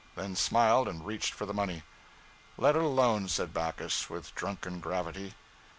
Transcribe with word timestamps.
then 0.15 0.35
smiled 0.35 0.87
and 0.87 1.05
reached 1.05 1.31
for 1.31 1.45
the 1.45 1.53
money. 1.53 1.83
'Let 2.57 2.75
it 2.75 2.81
alone,' 2.81 3.27
said 3.27 3.53
Backus, 3.53 4.09
with 4.09 4.33
drunken 4.33 4.79
gravity. 4.79 5.35